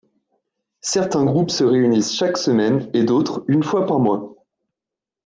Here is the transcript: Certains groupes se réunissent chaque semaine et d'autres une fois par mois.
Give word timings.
Certains 0.79 1.25
groupes 1.25 1.51
se 1.51 1.63
réunissent 1.63 2.15
chaque 2.15 2.37
semaine 2.39 2.89
et 2.95 3.03
d'autres 3.03 3.45
une 3.47 3.61
fois 3.61 3.85
par 3.85 3.99
mois. 3.99 4.33